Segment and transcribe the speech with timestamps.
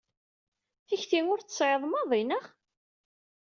[0.87, 2.45] Tikti ur tt-tesɛiḍ maḍi, neɣ?